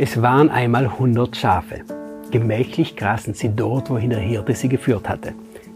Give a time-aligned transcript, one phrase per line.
[0.00, 1.80] Es waren einmal hundert Schafe.
[2.30, 5.32] Gemächlich grasen sie dort, wohin der Hirte sie geführt hatte.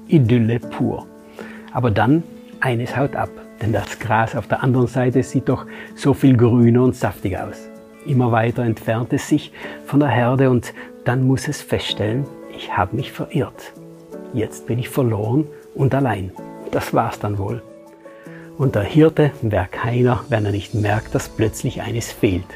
[0.06, 1.08] Idylle pur.
[1.72, 2.22] Aber dann,
[2.60, 3.30] eines haut ab,
[3.60, 5.66] denn das Gras auf der anderen Seite sieht doch
[5.96, 7.68] so viel grüner und saftiger aus.
[8.06, 9.50] Immer weiter entfernt es sich
[9.86, 10.72] von der Herde und
[11.04, 13.72] dann muss es feststellen, ich habe mich verirrt.
[14.34, 16.30] Jetzt bin ich verloren und allein.
[16.70, 17.60] Das war's dann wohl.
[18.56, 22.46] Und der Hirte wäre keiner, wenn er nicht merkt, dass plötzlich eines fehlt.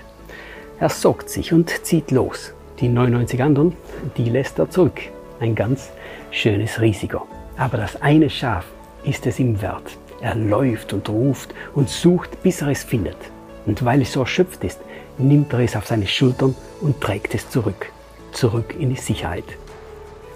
[0.79, 2.52] Er sorgt sich und zieht los.
[2.80, 3.75] Die 99 anderen,
[4.18, 5.00] die lässt er zurück.
[5.40, 5.90] Ein ganz
[6.30, 7.26] schönes Risiko.
[7.57, 8.66] Aber das eine Schaf
[9.02, 9.96] ist es ihm wert.
[10.21, 13.16] Er läuft und ruft und sucht, bis er es findet.
[13.64, 14.80] Und weil es so erschöpft ist,
[15.16, 17.90] nimmt er es auf seine Schultern und trägt es zurück.
[18.32, 19.44] Zurück in die Sicherheit.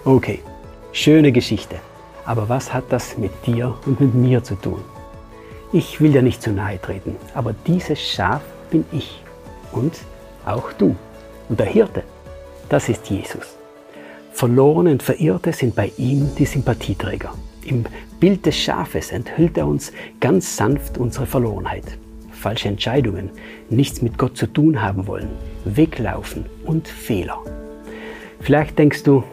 [0.05, 0.39] Okay,
[0.91, 1.75] schöne Geschichte.
[2.25, 4.81] Aber was hat das mit dir und mit mir zu tun?
[5.71, 9.21] Ich will dir nicht zu nahe treten, aber dieses Schaf bin ich.
[9.71, 9.93] Und
[10.45, 10.95] auch du.
[11.49, 12.03] Und der Hirte,
[12.69, 13.57] das ist Jesus.
[14.31, 17.33] Verlorene und Verirrte sind bei ihm die Sympathieträger.
[17.65, 17.85] Im
[18.19, 21.97] Bild des Schafes enthüllt er uns ganz sanft unsere Verlorenheit.
[22.31, 23.29] Falsche Entscheidungen,
[23.69, 25.29] nichts mit Gott zu tun haben wollen,
[25.65, 27.37] weglaufen und Fehler.
[28.39, 29.23] Vielleicht denkst du,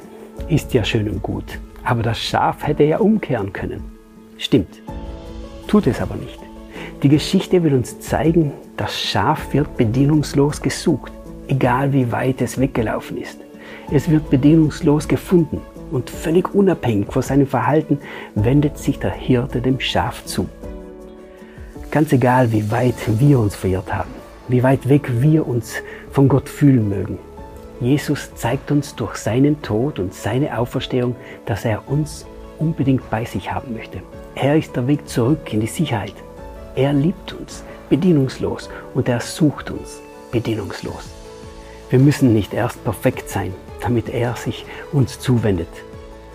[0.49, 3.83] ist ja schön und gut, aber das Schaf hätte ja umkehren können.
[4.37, 4.83] Stimmt,
[5.67, 6.48] tut es aber nicht.
[7.03, 11.13] Die Geschichte will uns zeigen, das Schaf wird bedienungslos gesucht,
[11.47, 13.39] egal wie weit es weggelaufen ist.
[13.93, 15.61] Es wird bedienungslos gefunden
[15.93, 18.01] und völlig unabhängig von seinem Verhalten
[18.35, 20.49] wendet sich der Hirte dem Schaf zu.
[21.93, 24.11] Ganz egal, wie weit wir uns verirrt haben,
[24.49, 25.75] wie weit weg wir uns
[26.11, 27.19] von Gott fühlen mögen.
[27.81, 31.15] Jesus zeigt uns durch seinen Tod und seine Auferstehung,
[31.47, 32.27] dass er uns
[32.59, 34.03] unbedingt bei sich haben möchte.
[34.35, 36.15] Er ist der Weg zurück in die Sicherheit,
[36.79, 41.11] er liebt uns bedienungslos und er sucht uns bedienungslos.
[41.91, 45.69] Wir müssen nicht erst perfekt sein, damit er sich uns zuwendet.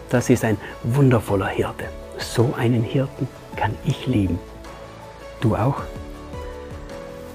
[0.09, 1.85] Das ist ein wundervoller Hirte.
[2.17, 4.38] So einen Hirten kann ich lieben.
[5.40, 5.84] Du auch?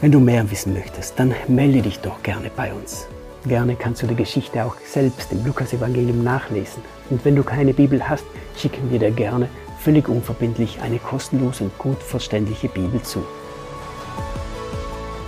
[0.03, 3.07] Wenn du mehr wissen möchtest, dann melde dich doch gerne bei uns.
[3.47, 6.83] Gerne kannst du die Geschichte auch selbst im Lukas-Evangelium nachlesen.
[7.09, 8.25] Und wenn du keine Bibel hast,
[8.55, 13.25] schicken wir dir gerne völlig unverbindlich eine kostenlose und gut verständliche Bibel zu.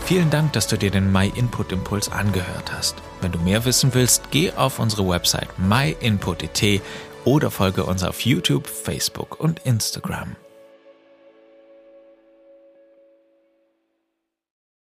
[0.05, 2.97] Vielen Dank, dass du dir den My Input Impuls angehört hast.
[3.21, 6.83] Wenn du mehr wissen willst, geh auf unsere Website myinput.it
[7.25, 10.34] oder folge uns auf YouTube, Facebook und Instagram.